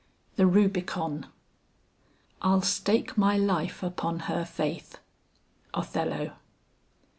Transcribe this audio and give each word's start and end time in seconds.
THE 0.35 0.47
RUBICON. 0.47 1.27
"I'll 2.41 2.63
stake 2.63 3.19
my 3.19 3.37
life 3.37 3.83
upon 3.83 4.21
her 4.21 4.45
faith." 4.45 4.97
OTHELLO. 5.75 6.31